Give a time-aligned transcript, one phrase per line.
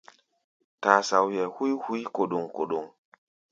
[0.81, 2.85] Tasaoʼɛ húí hui kóɗóŋ-kóɗóŋ.